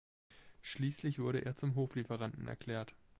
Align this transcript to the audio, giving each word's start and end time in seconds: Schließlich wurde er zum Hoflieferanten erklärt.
Schließlich 0.61 1.19
wurde 1.19 1.45
er 1.45 1.55
zum 1.55 1.75
Hoflieferanten 1.75 2.47
erklärt. 2.47 2.95